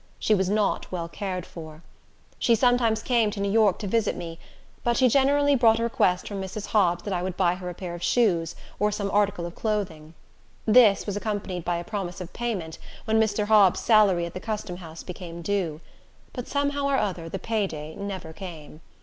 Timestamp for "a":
5.77-5.83, 7.69-7.75, 11.77-11.83